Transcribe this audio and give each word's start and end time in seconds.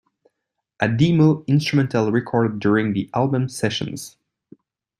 A 0.79 0.87
demo 0.89 1.43
instrumental 1.45 2.11
recorded 2.11 2.59
during 2.59 2.93
"The 2.93 3.07
Album" 3.13 3.47
sessions. 3.49 4.17